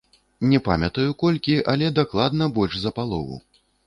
[0.51, 3.37] Не памятаю, колькі, але дакладна больш за палову.